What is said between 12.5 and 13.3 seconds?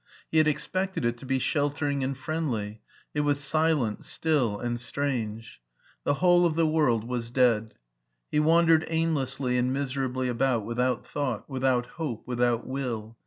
will.